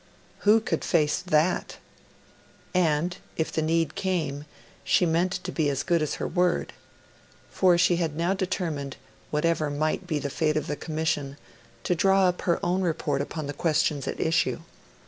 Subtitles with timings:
[0.39, 1.77] Who could face that?
[2.73, 4.45] And, if the need came,
[4.83, 6.73] she meant to be as good as her word.
[7.51, 8.97] For she had now determined,
[9.29, 11.37] whatever might be the fate of the Commission,
[11.83, 14.61] to draw up her own report upon the questions at issue.